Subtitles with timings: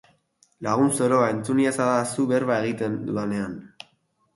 [0.67, 3.59] Lagun zoroa, entzun iezadazu berba egiten dudanean.